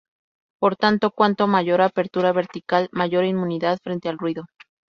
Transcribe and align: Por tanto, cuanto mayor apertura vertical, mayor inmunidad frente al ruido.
Por 0.59 0.75
tanto, 0.77 1.11
cuanto 1.11 1.45
mayor 1.45 1.79
apertura 1.83 2.31
vertical, 2.31 2.89
mayor 2.91 3.23
inmunidad 3.23 3.77
frente 3.83 4.09
al 4.09 4.17
ruido. 4.17 4.45